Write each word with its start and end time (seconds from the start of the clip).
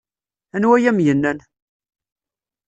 Anwa 0.55 0.73
ay 0.77 0.85
am-yennan? 0.89 1.39